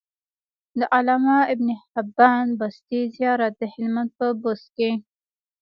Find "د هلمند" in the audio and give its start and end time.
3.57-4.09